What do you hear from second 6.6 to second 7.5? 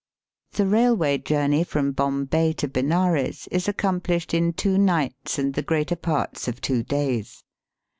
days.